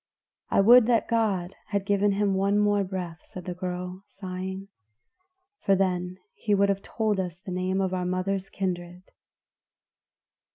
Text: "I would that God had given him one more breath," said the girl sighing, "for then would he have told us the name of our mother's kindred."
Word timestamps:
"I 0.49 0.61
would 0.61 0.87
that 0.87 1.07
God 1.07 1.55
had 1.67 1.85
given 1.85 2.13
him 2.13 2.33
one 2.33 2.57
more 2.57 2.83
breath," 2.83 3.21
said 3.27 3.45
the 3.45 3.53
girl 3.53 4.03
sighing, 4.07 4.67
"for 5.59 5.75
then 5.75 6.17
would 6.47 6.67
he 6.69 6.73
have 6.73 6.81
told 6.81 7.19
us 7.19 7.37
the 7.37 7.51
name 7.51 7.79
of 7.79 7.93
our 7.93 8.05
mother's 8.07 8.49
kindred." 8.49 9.03